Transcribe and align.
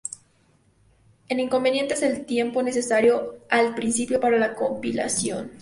El 1.29 1.39
inconveniente 1.39 1.93
es 1.93 2.01
el 2.01 2.25
tiempo 2.25 2.63
necesario 2.63 3.35
al 3.51 3.75
principio 3.75 4.19
para 4.19 4.39
la 4.39 4.55
compilación. 4.55 5.49